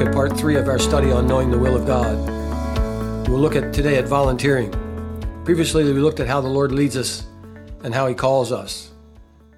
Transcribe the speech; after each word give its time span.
at 0.00 0.12
part 0.12 0.36
three 0.36 0.56
of 0.56 0.68
our 0.68 0.78
study 0.78 1.12
on 1.12 1.26
knowing 1.26 1.50
the 1.50 1.58
will 1.58 1.76
of 1.76 1.86
God. 1.86 2.18
We'll 3.28 3.38
look 3.38 3.54
at 3.54 3.72
today 3.72 3.96
at 3.96 4.06
volunteering. 4.06 4.70
Previously, 5.44 5.84
we 5.84 6.00
looked 6.00 6.20
at 6.20 6.26
how 6.26 6.40
the 6.40 6.48
Lord 6.48 6.72
leads 6.72 6.96
us 6.96 7.26
and 7.84 7.94
how 7.94 8.08
He 8.08 8.14
calls 8.14 8.50
us. 8.50 8.90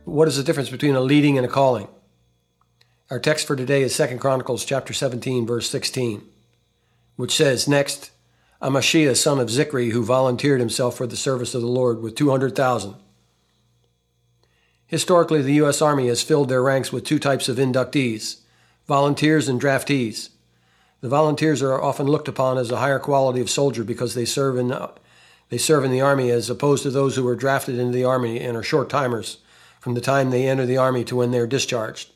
What 0.04 0.28
is 0.28 0.36
the 0.36 0.42
difference 0.42 0.68
between 0.68 0.94
a 0.94 1.00
leading 1.00 1.38
and 1.38 1.46
a 1.46 1.50
calling? 1.50 1.88
Our 3.10 3.18
text 3.18 3.46
for 3.46 3.56
today 3.56 3.82
is 3.82 3.96
2 3.96 4.18
Chronicles 4.18 4.64
chapter 4.64 4.92
17, 4.92 5.46
verse 5.46 5.70
16, 5.70 6.22
which 7.16 7.34
says, 7.34 7.66
Next, 7.66 8.10
Amasiah, 8.60 9.16
son 9.16 9.40
of 9.40 9.48
Zikri, 9.48 9.92
who 9.92 10.04
volunteered 10.04 10.60
himself 10.60 10.96
for 10.96 11.06
the 11.06 11.16
service 11.16 11.54
of 11.54 11.62
the 11.62 11.66
Lord 11.66 12.00
with 12.00 12.14
200,000. 12.14 12.94
Historically, 14.94 15.42
the 15.42 15.54
U.S. 15.54 15.82
Army 15.82 16.06
has 16.06 16.22
filled 16.22 16.48
their 16.48 16.62
ranks 16.62 16.92
with 16.92 17.02
two 17.02 17.18
types 17.18 17.48
of 17.48 17.56
inductees 17.56 18.36
volunteers 18.86 19.48
and 19.48 19.60
draftees. 19.60 20.28
The 21.00 21.08
volunteers 21.08 21.62
are 21.62 21.82
often 21.82 22.06
looked 22.06 22.28
upon 22.28 22.58
as 22.58 22.70
a 22.70 22.76
higher 22.76 23.00
quality 23.00 23.40
of 23.40 23.50
soldier 23.50 23.82
because 23.82 24.14
they 24.14 24.24
serve 24.24 24.56
in 24.56 24.72
they 25.48 25.58
serve 25.58 25.82
in 25.82 25.90
the 25.90 26.00
army 26.00 26.30
as 26.30 26.48
opposed 26.48 26.84
to 26.84 26.92
those 26.92 27.16
who 27.16 27.26
are 27.26 27.34
drafted 27.34 27.76
into 27.76 27.92
the 27.92 28.04
army 28.04 28.38
and 28.38 28.56
are 28.56 28.62
short 28.62 28.88
timers 28.88 29.38
from 29.80 29.94
the 29.94 30.00
time 30.00 30.30
they 30.30 30.46
enter 30.46 30.64
the 30.64 30.76
army 30.76 31.02
to 31.02 31.16
when 31.16 31.32
they 31.32 31.40
are 31.40 31.46
discharged. 31.48 32.12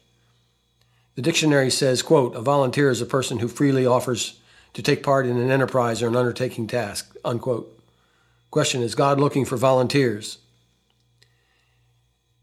The 1.16 1.22
dictionary 1.22 1.72
says, 1.72 2.00
quote, 2.00 2.36
a 2.36 2.40
volunteer 2.40 2.90
is 2.90 3.00
a 3.00 3.06
person 3.06 3.40
who 3.40 3.48
freely 3.48 3.86
offers 3.86 4.38
to 4.74 4.82
take 4.84 5.02
part 5.02 5.26
in 5.26 5.36
an 5.36 5.50
enterprise 5.50 6.00
or 6.00 6.06
an 6.06 6.14
undertaking 6.14 6.68
task, 6.68 7.12
unquote. 7.24 7.76
Question, 8.52 8.82
is 8.82 8.94
God 8.94 9.18
looking 9.18 9.44
for 9.44 9.56
volunteers? 9.56 10.38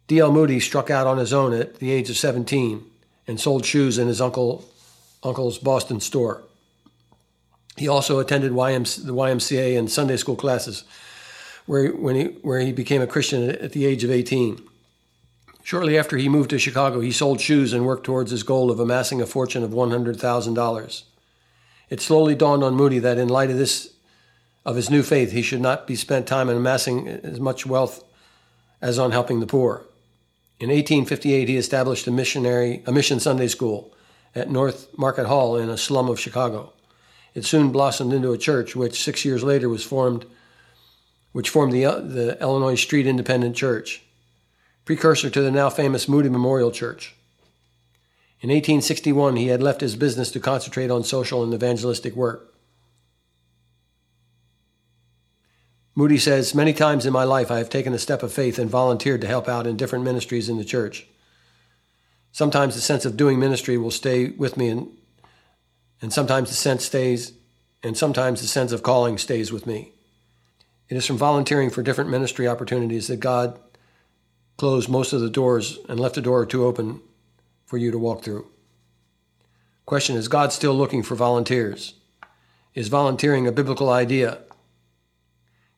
D.L. 0.07 0.31
Moody 0.31 0.59
struck 0.59 0.89
out 0.89 1.07
on 1.07 1.17
his 1.17 1.33
own 1.33 1.53
at 1.53 1.79
the 1.79 1.91
age 1.91 2.09
of 2.09 2.17
17 2.17 2.83
and 3.27 3.39
sold 3.39 3.65
shoes 3.65 3.97
in 3.97 4.07
his 4.07 4.21
uncle, 4.21 4.65
uncle's 5.23 5.57
Boston 5.57 5.99
store. 5.99 6.43
He 7.75 7.87
also 7.87 8.19
attended 8.19 8.51
YMC, 8.51 9.05
the 9.05 9.13
YMCA 9.13 9.77
and 9.77 9.91
Sunday 9.91 10.17
school 10.17 10.35
classes, 10.35 10.83
where, 11.65 11.89
when 11.89 12.15
he, 12.15 12.23
where 12.43 12.59
he 12.59 12.71
became 12.71 13.01
a 13.01 13.07
Christian 13.07 13.49
at 13.49 13.71
the 13.71 13.85
age 13.85 14.03
of 14.03 14.11
18. 14.11 14.61
Shortly 15.63 15.97
after 15.97 16.17
he 16.17 16.29
moved 16.29 16.51
to 16.51 16.59
Chicago, 16.59 16.99
he 16.99 17.11
sold 17.11 17.41
shoes 17.41 17.73
and 17.73 17.85
worked 17.85 18.05
towards 18.05 18.29
his 18.29 18.43
goal 18.43 18.69
of 18.69 18.79
amassing 18.79 19.19
a 19.19 19.25
fortune 19.25 19.63
of 19.63 19.71
$100,000. 19.71 21.03
It 21.89 22.01
slowly 22.01 22.35
dawned 22.35 22.63
on 22.63 22.75
Moody 22.75 22.99
that 22.99 23.17
in 23.17 23.27
light 23.27 23.49
of 23.49 23.57
this 23.57 23.91
of 24.65 24.75
his 24.75 24.89
new 24.89 25.03
faith, 25.03 25.31
he 25.31 25.43
should 25.43 25.61
not 25.61 25.85
be 25.85 25.95
spent 25.95 26.25
time 26.25 26.49
in 26.49 26.57
amassing 26.57 27.07
as 27.07 27.39
much 27.39 27.67
wealth 27.67 28.03
as 28.81 28.97
on 28.97 29.11
helping 29.11 29.39
the 29.39 29.45
poor. 29.45 29.85
In 30.57 30.69
1858, 30.69 31.49
he 31.49 31.57
established 31.57 32.07
a 32.07 32.11
missionary, 32.11 32.81
a 32.85 32.91
mission 32.91 33.19
Sunday 33.19 33.47
school 33.47 33.93
at 34.33 34.49
North 34.49 34.87
Market 34.97 35.27
Hall 35.27 35.57
in 35.57 35.69
a 35.69 35.77
slum 35.77 36.07
of 36.07 36.19
Chicago. 36.19 36.71
It 37.33 37.43
soon 37.43 37.71
blossomed 37.71 38.13
into 38.13 38.31
a 38.31 38.37
church, 38.37 38.73
which 38.73 39.03
six 39.03 39.25
years 39.25 39.43
later 39.43 39.67
was 39.67 39.83
formed, 39.83 40.25
which 41.33 41.49
formed 41.49 41.73
the, 41.73 41.83
the 41.83 42.37
Illinois 42.39 42.75
Street 42.75 43.05
Independent 43.05 43.57
Church, 43.57 44.03
precursor 44.85 45.29
to 45.29 45.41
the 45.41 45.51
now 45.51 45.69
famous 45.69 46.07
Moody 46.07 46.29
Memorial 46.29 46.71
Church. 46.71 47.15
In 48.39 48.49
1861, 48.49 49.35
he 49.35 49.47
had 49.47 49.61
left 49.61 49.81
his 49.81 49.97
business 49.97 50.31
to 50.31 50.39
concentrate 50.39 50.89
on 50.89 51.03
social 51.03 51.43
and 51.43 51.53
evangelistic 51.53 52.15
work. 52.15 52.54
Moody 55.95 56.17
says, 56.17 56.53
Many 56.53 56.73
times 56.73 57.05
in 57.05 57.13
my 57.13 57.23
life 57.23 57.49
I 57.49 57.57
have 57.57 57.69
taken 57.69 57.93
a 57.93 57.99
step 57.99 58.21
of 58.21 58.33
faith 58.33 58.59
and 58.59 58.69
volunteered 58.69 59.21
to 59.21 59.27
help 59.27 59.47
out 59.47 59.65
in 59.65 59.77
different 59.77 60.03
ministries 60.03 60.49
in 60.49 60.57
the 60.57 60.65
church. 60.65 61.07
Sometimes 62.33 62.75
the 62.75 62.81
sense 62.81 63.05
of 63.05 63.15
doing 63.15 63.39
ministry 63.39 63.77
will 63.77 63.91
stay 63.91 64.27
with 64.31 64.57
me, 64.57 64.67
and, 64.67 64.89
and 66.01 66.11
sometimes 66.11 66.49
the 66.49 66.55
sense 66.55 66.83
stays, 66.83 67.31
and 67.81 67.97
sometimes 67.97 68.41
the 68.41 68.47
sense 68.47 68.73
of 68.73 68.83
calling 68.83 69.17
stays 69.17 69.53
with 69.53 69.65
me. 69.65 69.93
It 70.89 70.97
is 70.97 71.05
from 71.05 71.17
volunteering 71.17 71.69
for 71.69 71.81
different 71.81 72.09
ministry 72.09 72.45
opportunities 72.45 73.07
that 73.07 73.21
God 73.21 73.57
closed 74.57 74.89
most 74.89 75.13
of 75.13 75.21
the 75.21 75.29
doors 75.29 75.79
and 75.87 75.97
left 75.97 76.17
a 76.17 76.21
door 76.21 76.41
or 76.41 76.45
two 76.45 76.65
open 76.65 76.99
for 77.65 77.77
you 77.77 77.89
to 77.91 77.97
walk 77.97 78.21
through. 78.21 78.47
Question 79.85 80.17
Is 80.17 80.27
God 80.27 80.51
still 80.51 80.73
looking 80.73 81.03
for 81.03 81.15
volunteers? 81.15 81.93
Is 82.73 82.89
volunteering 82.89 83.47
a 83.47 83.51
biblical 83.53 83.89
idea? 83.89 84.39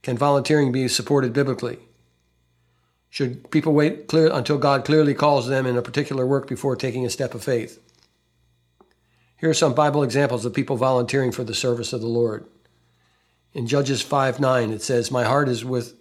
Can 0.03 0.17
volunteering 0.17 0.71
be 0.71 0.87
supported 0.87 1.33
biblically? 1.33 1.79
Should 3.09 3.49
people 3.51 3.73
wait 3.73 4.07
clear 4.07 4.31
until 4.31 4.57
God 4.57 4.85
clearly 4.85 5.13
calls 5.13 5.47
them 5.47 5.65
in 5.65 5.77
a 5.77 5.81
particular 5.81 6.25
work 6.25 6.47
before 6.47 6.75
taking 6.75 7.05
a 7.05 7.09
step 7.09 7.33
of 7.33 7.43
faith? 7.43 7.81
Here 9.37 9.49
are 9.49 9.53
some 9.53 9.73
Bible 9.73 10.03
examples 10.03 10.45
of 10.45 10.53
people 10.53 10.77
volunteering 10.77 11.31
for 11.31 11.43
the 11.43 11.53
service 11.53 11.93
of 11.93 12.01
the 12.01 12.07
Lord. 12.07 12.45
In 13.53 13.67
Judges 13.67 14.01
5 14.01 14.39
9, 14.39 14.71
it 14.71 14.81
says, 14.81 15.11
My 15.11 15.23
heart 15.23 15.47
is 15.49 15.63
with 15.63 15.93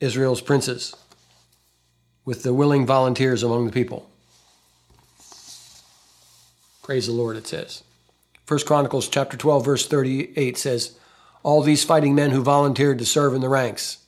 Israel's 0.00 0.40
princes, 0.40 0.94
with 2.24 2.42
the 2.42 2.54
willing 2.54 2.86
volunteers 2.86 3.42
among 3.42 3.66
the 3.66 3.72
people. 3.72 4.08
Praise 6.82 7.06
the 7.06 7.12
Lord, 7.12 7.36
it 7.36 7.46
says. 7.46 7.82
First 8.46 8.66
Chronicles 8.66 9.08
chapter 9.08 9.36
12, 9.36 9.64
verse 9.64 9.86
38 9.86 10.56
says, 10.56 10.98
all 11.42 11.62
these 11.62 11.84
fighting 11.84 12.14
men 12.14 12.30
who 12.30 12.42
volunteered 12.42 12.98
to 12.98 13.06
serve 13.06 13.34
in 13.34 13.40
the 13.40 13.48
ranks. 13.48 13.98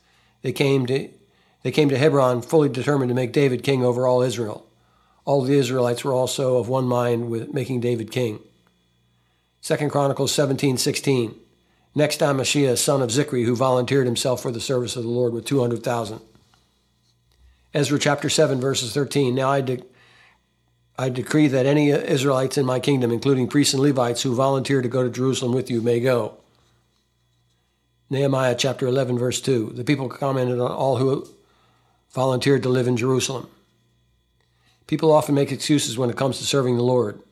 They 0.43 0.53
came 0.53 0.87
to, 0.87 1.09
they 1.63 1.71
came 1.71 1.89
to 1.89 1.99
Hebron 1.99 2.43
fully 2.43 2.69
determined 2.69 3.09
to 3.11 3.15
make 3.15 3.33
David 3.33 3.63
king 3.63 3.85
over 3.85 4.07
all 4.07 4.23
Israel. 4.23 4.67
All 5.25 5.43
the 5.43 5.59
Israelites 5.59 6.05
were 6.05 6.13
also 6.13 6.57
of 6.57 6.69
one 6.69 6.87
mind 6.87 7.31
with 7.31 7.53
making 7.55 7.81
David 7.81 8.11
king. 8.11 8.41
Second 9.61 9.91
Chronicles 9.91 10.33
17:16. 10.33 11.35
Next 11.95 12.21
Amasiah, 12.21 12.79
son 12.79 13.03
of 13.03 13.11
Zikri, 13.11 13.45
who 13.45 13.57
volunteered 13.57 14.07
himself 14.07 14.41
for 14.41 14.53
the 14.53 14.61
service 14.61 14.95
of 14.95 15.03
the 15.03 15.09
Lord 15.09 15.33
with 15.33 15.45
200,000. 15.45 16.21
Ezra 17.75 17.99
chapter 17.99 18.29
7, 18.29 18.61
verses 18.61 18.93
13. 18.93 19.35
Now 19.35 19.51
I, 19.51 19.61
de- 19.61 19.83
I 20.97 21.09
decree 21.09 21.49
that 21.49 21.67
any 21.67 21.91
Israelites 21.91 22.57
in 22.57 22.65
my 22.65 22.79
kingdom, 22.79 23.11
including 23.11 23.49
priests 23.49 23.75
and 23.75 23.83
Levites 23.83 24.23
who 24.23 24.35
volunteer 24.35 24.83
to 24.83 24.89
go 24.89 25.03
to 25.03 25.11
Jerusalem 25.11 25.53
with 25.53 25.69
you, 25.69 25.81
may 25.81 25.99
go. 25.99 26.37
Nehemiah 28.11 28.57
chapter 28.57 28.89
11, 28.89 29.19
verse 29.19 29.41
2. 29.41 29.71
The 29.75 29.85
people 29.85 30.09
commented 30.09 30.59
on 30.59 30.73
all 30.73 30.97
who 30.97 31.29
volunteered 32.11 32.65
to 32.65 32.69
live 32.69 32.89
in 32.89 32.97
Jerusalem. 32.97 33.49
People 34.89 35.13
often 35.13 35.37
make 35.37 35.53
excuses 35.53 35.97
when 35.97 36.11
it 36.11 36.17
comes 36.17 36.39
to 36.39 36.45
serving 36.45 36.77
the 36.77 36.83
Lord. 36.83 37.23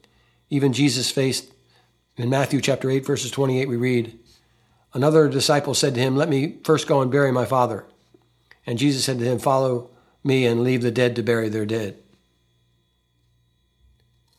Even 0.50 0.72
Jesus 0.72 1.10
faced, 1.10 1.52
in 2.16 2.30
Matthew 2.30 2.60
chapter 2.60 2.90
8, 2.90 3.04
verses 3.04 3.32
28, 3.32 3.68
we 3.68 3.76
read, 3.76 4.16
Another 4.94 5.28
disciple 5.28 5.74
said 5.74 5.94
to 5.94 6.00
him, 6.00 6.16
Let 6.16 6.28
me 6.28 6.56
first 6.62 6.86
go 6.86 7.02
and 7.02 7.10
bury 7.10 7.32
my 7.32 7.44
father. 7.44 7.84
And 8.64 8.78
Jesus 8.78 9.04
said 9.04 9.18
to 9.18 9.24
him, 9.24 9.38
Follow 9.38 9.90
me 10.22 10.46
and 10.46 10.62
leave 10.62 10.82
the 10.82 10.90
dead 10.90 11.16
to 11.16 11.22
bury 11.22 11.48
their 11.48 11.66
dead. 11.66 11.96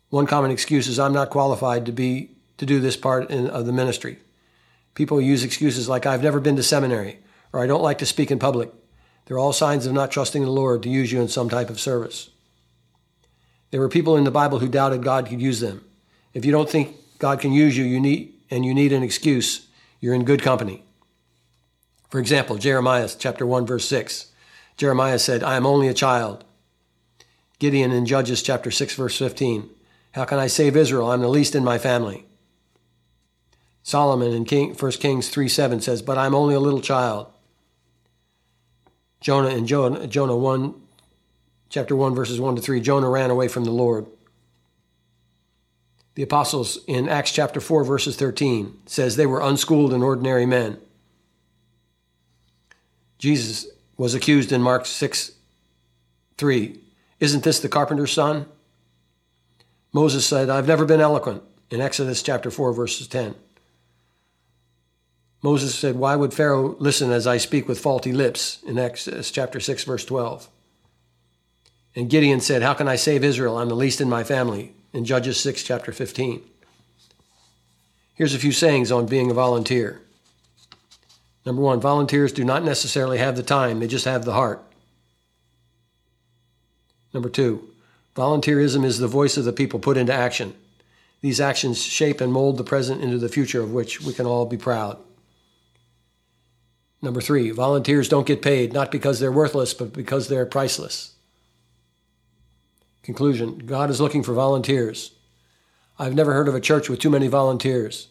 One 0.10 0.26
common 0.26 0.52
excuse 0.52 0.88
is, 0.88 1.00
I'm 1.00 1.14
not 1.14 1.30
qualified 1.30 1.86
to 1.86 1.92
be 1.92 2.32
to 2.58 2.66
do 2.66 2.80
this 2.80 2.98
part 2.98 3.30
in, 3.30 3.48
of 3.48 3.66
the 3.66 3.72
ministry. 3.72 4.20
People 4.96 5.22
use 5.22 5.44
excuses 5.44 5.88
like, 5.88 6.06
I've 6.06 6.24
never 6.24 6.40
been 6.40 6.56
to 6.56 6.64
seminary, 6.64 7.20
or 7.54 7.62
I 7.62 7.68
don't 7.68 7.84
like 7.84 8.00
to 8.00 8.06
speak 8.06 8.32
in 8.32 8.40
public. 8.40 8.72
They're 9.26 9.38
all 9.40 9.54
signs 9.54 9.86
of 9.86 9.94
not 9.94 10.12
trusting 10.12 10.44
the 10.44 10.52
Lord 10.52 10.84
to 10.84 10.90
use 10.90 11.12
you 11.12 11.22
in 11.22 11.28
some 11.28 11.50
type 11.50 11.70
of 11.70 11.80
service. 11.80 12.30
There 13.72 13.80
were 13.80 13.90
people 13.90 14.18
in 14.18 14.24
the 14.24 14.32
Bible 14.32 14.60
who 14.60 14.68
doubted 14.68 15.04
God 15.04 15.28
could 15.28 15.42
use 15.42 15.60
them. 15.60 15.86
If 16.34 16.46
you 16.46 16.52
don't 16.52 16.70
think 16.70 16.96
God 17.20 17.40
can 17.40 17.52
use 17.52 17.78
you, 17.78 17.86
you 17.86 18.00
need 18.00 18.34
and 18.50 18.66
you 18.66 18.74
need 18.74 18.92
an 18.92 19.04
excuse, 19.04 19.68
you're 20.00 20.16
in 20.16 20.26
good 20.26 20.42
company. 20.42 20.84
For 22.10 22.20
example, 22.20 22.58
Jeremiah 22.58 23.08
chapter 23.18 23.46
1 23.46 23.68
verse 23.68 23.88
6. 23.88 24.32
Jeremiah 24.78 25.20
said, 25.20 25.44
I 25.44 25.56
am 25.56 25.68
only 25.68 25.88
a 25.88 25.94
child. 25.94 26.44
Gideon 27.60 27.92
in 27.92 28.06
Judges 28.06 28.42
chapter 28.42 28.72
6 28.72 28.96
verse 28.96 29.18
15. 29.18 29.70
How 30.14 30.26
can 30.26 30.40
I 30.40 30.48
save 30.48 30.76
Israel? 30.76 31.12
I'm 31.12 31.22
the 31.22 31.28
least 31.28 31.54
in 31.54 31.64
my 31.64 31.78
family. 31.78 32.26
Solomon 33.90 34.34
in 34.34 34.46
King, 34.46 34.76
1 34.76 34.92
Kings 34.94 35.30
3 35.30 35.50
7 35.50 35.82
says, 35.82 36.04
But 36.04 36.20
I'm 36.20 36.36
only 36.36 36.54
a 36.54 36.60
little 36.60 36.80
child. 36.80 37.26
Jonah 39.20 39.50
in 39.50 39.66
Jonah, 39.66 40.06
Jonah 40.06 40.38
1, 40.38 40.76
chapter 41.70 41.96
1, 41.96 42.14
verses 42.14 42.40
1 42.40 42.56
to 42.56 42.62
3, 42.62 42.82
Jonah 42.82 43.10
ran 43.10 43.32
away 43.32 43.48
from 43.48 43.64
the 43.64 43.72
Lord. 43.72 44.06
The 46.14 46.22
apostles 46.22 46.78
in 46.86 47.10
Acts 47.10 47.32
chapter 47.32 47.60
4, 47.60 47.84
verses 47.84 48.16
13 48.16 48.78
says 48.86 49.16
they 49.16 49.26
were 49.26 49.42
unschooled 49.42 49.92
and 49.92 50.04
ordinary 50.04 50.46
men. 50.46 50.78
Jesus 53.18 53.66
was 53.98 54.14
accused 54.14 54.52
in 54.52 54.62
Mark 54.62 54.86
6 54.86 55.32
3. 56.38 56.80
Isn't 57.20 57.44
this 57.44 57.60
the 57.60 57.68
carpenter's 57.68 58.14
son? 58.14 58.46
Moses 59.92 60.28
said, 60.28 60.52
I've 60.52 60.68
never 60.68 60.86
been 60.86 61.02
eloquent 61.02 61.42
in 61.72 61.82
Exodus 61.82 62.22
chapter 62.22 62.52
4, 62.52 62.72
verses 62.72 63.08
10. 63.08 63.34
Moses 65.42 65.74
said, 65.74 65.96
Why 65.96 66.16
would 66.16 66.34
Pharaoh 66.34 66.76
listen 66.80 67.12
as 67.12 67.26
I 67.26 67.38
speak 67.38 67.68
with 67.68 67.80
faulty 67.80 68.12
lips? 68.12 68.60
in 68.66 68.78
Exodus 68.78 69.32
chapter 69.32 69.60
6, 69.60 69.84
verse 69.84 70.06
12. 70.06 70.50
And 71.96 72.10
Gideon 72.10 72.42
said, 72.42 72.62
How 72.62 72.74
can 72.74 72.88
I 72.88 72.96
save 72.96 73.24
Israel? 73.24 73.58
I'm 73.58 73.70
the 73.70 73.76
least 73.76 74.02
in 74.02 74.10
my 74.10 74.24
family, 74.24 74.74
in 74.94 75.06
Judges 75.06 75.40
6, 75.40 75.64
chapter 75.64 75.92
15. 75.92 76.42
Here's 78.16 78.36
a 78.36 78.40
few 78.40 78.52
sayings 78.52 78.92
on 78.92 79.06
being 79.06 79.32
a 79.32 79.34
volunteer. 79.34 80.02
Number 81.46 81.62
one, 81.62 81.80
volunteers 81.80 82.34
do 82.34 82.44
not 82.44 82.64
necessarily 82.64 83.18
have 83.18 83.36
the 83.38 83.44
time, 83.44 83.80
they 83.80 83.88
just 83.88 84.06
have 84.06 84.26
the 84.26 84.34
heart. 84.34 84.62
Number 87.14 87.30
two, 87.30 87.70
volunteerism 88.16 88.84
is 88.84 89.00
the 89.00 89.08
voice 89.08 89.38
of 89.38 89.46
the 89.46 89.54
people 89.54 89.80
put 89.80 89.98
into 89.98 90.14
action. 90.14 90.54
These 91.22 91.42
actions 91.42 91.82
shape 91.82 92.22
and 92.22 92.32
mold 92.32 92.58
the 92.58 92.64
present 92.64 93.02
into 93.02 93.18
the 93.18 93.30
future 93.30 93.62
of 93.62 93.72
which 93.72 94.02
we 94.02 94.14
can 94.14 94.26
all 94.26 94.46
be 94.46 94.58
proud. 94.58 95.00
Number 97.02 97.22
three, 97.22 97.52
volunteers 97.52 98.10
don't 98.10 98.28
get 98.28 98.42
paid 98.42 98.74
not 98.74 98.92
because 98.92 99.20
they're 99.20 99.32
worthless, 99.32 99.74
but 99.74 99.94
because 99.94 100.28
they're 100.28 100.46
priceless. 100.46 101.14
Conclusion 103.04 103.60
God 103.60 103.90
is 103.90 104.02
looking 104.02 104.24
for 104.24 104.34
volunteers. 104.34 105.14
I've 105.98 106.16
never 106.16 106.34
heard 106.34 106.48
of 106.48 106.56
a 106.56 106.62
church 106.62 106.90
with 106.90 107.00
too 107.00 107.10
many 107.10 107.28
volunteers. 107.28 108.10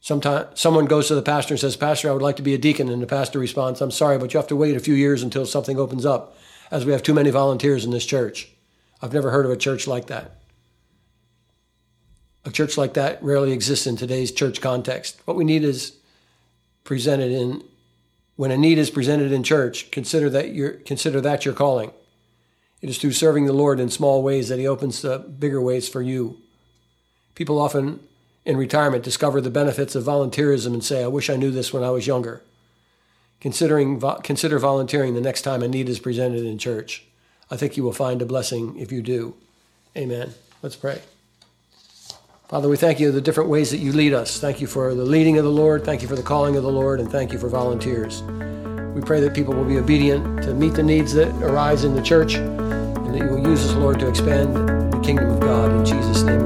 Sometimes 0.00 0.58
someone 0.58 0.86
goes 0.86 1.08
to 1.08 1.14
the 1.14 1.22
pastor 1.22 1.54
and 1.54 1.60
says, 1.60 1.76
Pastor, 1.76 2.08
I 2.08 2.12
would 2.12 2.22
like 2.22 2.36
to 2.36 2.42
be 2.42 2.54
a 2.54 2.58
deacon. 2.58 2.88
And 2.88 3.02
the 3.02 3.06
pastor 3.06 3.38
responds, 3.38 3.80
I'm 3.80 3.90
sorry, 3.90 4.18
but 4.18 4.32
you 4.32 4.38
have 4.38 4.46
to 4.48 4.56
wait 4.56 4.76
a 4.76 4.80
few 4.80 4.94
years 4.94 5.22
until 5.22 5.44
something 5.44 5.78
opens 5.78 6.06
up, 6.06 6.36
as 6.70 6.86
we 6.86 6.92
have 6.92 7.02
too 7.02 7.14
many 7.14 7.30
volunteers 7.30 7.84
in 7.84 7.90
this 7.90 8.06
church. 8.06 8.50
I've 9.02 9.12
never 9.12 9.30
heard 9.30 9.44
of 9.44 9.50
a 9.50 9.56
church 9.56 9.86
like 9.86 10.06
that. 10.06 10.40
A 12.44 12.50
church 12.50 12.78
like 12.78 12.94
that 12.94 13.22
rarely 13.22 13.52
exists 13.52 13.86
in 13.86 13.96
today's 13.96 14.32
church 14.32 14.60
context. 14.60 15.20
What 15.24 15.36
we 15.36 15.44
need 15.44 15.64
is 15.64 15.96
presented 16.88 17.30
in 17.30 17.62
when 18.36 18.50
a 18.50 18.56
need 18.56 18.78
is 18.78 18.88
presented 18.88 19.30
in 19.30 19.42
church, 19.42 19.90
consider 19.90 20.30
that 20.30 20.54
your 20.54 20.70
consider 20.70 21.20
that 21.20 21.44
your 21.44 21.52
calling. 21.52 21.90
It 22.80 22.88
is 22.88 22.96
through 22.96 23.12
serving 23.12 23.44
the 23.44 23.52
Lord 23.52 23.78
in 23.78 23.90
small 23.90 24.22
ways 24.22 24.48
that 24.48 24.58
He 24.58 24.66
opens 24.66 25.02
the 25.02 25.18
bigger 25.18 25.60
ways 25.60 25.86
for 25.86 26.00
you. 26.00 26.38
People 27.34 27.60
often 27.60 28.00
in 28.46 28.56
retirement 28.56 29.04
discover 29.04 29.42
the 29.42 29.50
benefits 29.50 29.94
of 29.94 30.04
volunteerism 30.04 30.72
and 30.72 30.82
say, 30.82 31.04
I 31.04 31.08
wish 31.08 31.28
I 31.28 31.36
knew 31.36 31.50
this 31.50 31.74
when 31.74 31.84
I 31.84 31.90
was 31.90 32.06
younger. 32.06 32.40
Considering, 33.38 34.00
consider 34.22 34.58
volunteering 34.58 35.14
the 35.14 35.20
next 35.20 35.42
time 35.42 35.62
a 35.62 35.68
need 35.68 35.90
is 35.90 35.98
presented 35.98 36.46
in 36.46 36.56
church. 36.56 37.04
I 37.50 37.58
think 37.58 37.76
you 37.76 37.82
will 37.82 37.92
find 37.92 38.22
a 38.22 38.26
blessing 38.26 38.78
if 38.78 38.90
you 38.90 39.02
do. 39.02 39.34
Amen. 39.94 40.32
Let's 40.62 40.76
pray. 40.76 41.02
Father, 42.48 42.70
we 42.70 42.78
thank 42.78 42.98
you 42.98 43.08
for 43.08 43.12
the 43.12 43.20
different 43.20 43.50
ways 43.50 43.72
that 43.72 43.76
you 43.76 43.92
lead 43.92 44.14
us. 44.14 44.40
Thank 44.40 44.58
you 44.58 44.66
for 44.66 44.94
the 44.94 45.04
leading 45.04 45.36
of 45.36 45.44
the 45.44 45.50
Lord. 45.50 45.84
Thank 45.84 46.00
you 46.00 46.08
for 46.08 46.16
the 46.16 46.22
calling 46.22 46.56
of 46.56 46.62
the 46.62 46.72
Lord. 46.72 46.98
And 46.98 47.12
thank 47.12 47.30
you 47.30 47.38
for 47.38 47.46
volunteers. 47.46 48.22
We 48.94 49.02
pray 49.02 49.20
that 49.20 49.34
people 49.34 49.52
will 49.52 49.66
be 49.66 49.76
obedient 49.76 50.44
to 50.44 50.54
meet 50.54 50.72
the 50.72 50.82
needs 50.82 51.12
that 51.12 51.28
arise 51.42 51.84
in 51.84 51.94
the 51.94 52.00
church 52.00 52.36
and 52.36 53.14
that 53.14 53.18
you 53.18 53.26
will 53.26 53.46
use 53.46 53.66
us, 53.66 53.74
Lord, 53.74 54.00
to 54.00 54.08
expand 54.08 54.54
the 54.56 55.00
kingdom 55.00 55.28
of 55.28 55.40
God. 55.40 55.72
In 55.72 55.84
Jesus' 55.84 56.22
name 56.22 56.38